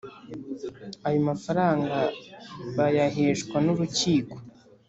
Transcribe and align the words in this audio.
Ayo 1.07 1.19
mafaranga 1.29 1.97
bayaheshwa 2.77 3.57
nurukiko. 3.65 4.35